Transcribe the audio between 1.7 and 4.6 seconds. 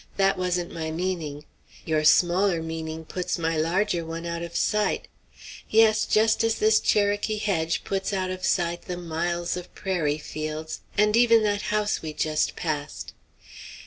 Your smaller meaning puts my larger one out of